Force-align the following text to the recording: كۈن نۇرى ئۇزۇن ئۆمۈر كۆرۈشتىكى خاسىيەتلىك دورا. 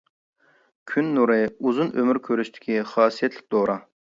كۈن 0.91 1.11
نۇرى 1.17 1.37
ئۇزۇن 1.51 1.93
ئۆمۈر 1.99 2.21
كۆرۈشتىكى 2.31 2.81
خاسىيەتلىك 2.95 3.47
دورا. 3.57 3.79